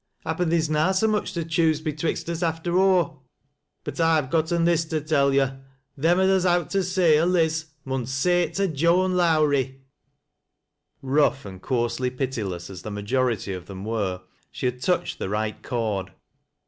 [0.25, 3.19] Happen theer's na BO much to choose betwixt us after aw.
[3.83, 5.59] But I've gotten this to tell yo'—
[5.95, 9.79] them as has owt to say o' Liz, mnn Bay it to Joan Lowrie!"
[11.03, 15.61] Eough, and coarsely pitiless as the majority of them were, she had touched the right
[15.61, 16.09] chord.